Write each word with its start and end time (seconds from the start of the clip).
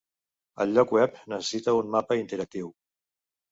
El 0.65 0.73
lloc 0.77 0.93
web 0.97 1.19
necessita 1.35 1.77
un 1.83 1.93
mapa 1.99 2.19
interactiu 2.25 2.75